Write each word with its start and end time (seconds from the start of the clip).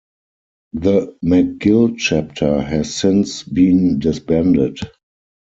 The 0.73 1.15
McGill 1.23 1.95
chapter 1.95 2.59
has 2.59 2.91
since 2.95 3.43
been 3.43 3.99
disbanded. 3.99 4.79